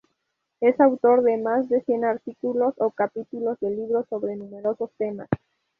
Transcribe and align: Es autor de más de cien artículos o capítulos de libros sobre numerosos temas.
Es 0.61 0.79
autor 0.81 1.21
de 1.21 1.37
más 1.37 1.69
de 1.69 1.83
cien 1.83 2.05
artículos 2.05 2.73
o 2.79 2.89
capítulos 2.89 3.59
de 3.59 3.69
libros 3.69 4.07
sobre 4.09 4.35
numerosos 4.35 4.89
temas. 4.97 5.29